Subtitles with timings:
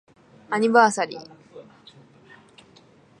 [0.49, 1.29] アニバーサリー